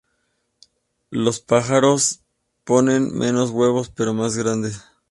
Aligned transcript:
Los 1.11 1.41
pájaros 1.41 2.21
ponen 2.63 3.15
menos 3.15 3.51
huevos 3.51 3.89
pero 3.91 4.15
más 4.15 4.35
grandes. 4.35 4.83